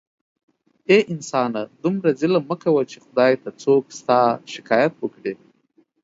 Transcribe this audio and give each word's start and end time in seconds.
اې 0.89 0.97
انسانه 1.13 1.61
دومره 1.83 2.09
ظلم 2.19 2.43
مه 2.49 2.55
کوه 2.63 2.81
چې 2.91 2.97
خدای 3.05 3.33
ته 3.43 3.49
څوک 3.61 3.83
ستا 3.99 4.19
شکایت 4.53 4.93
وکړي 4.97 5.33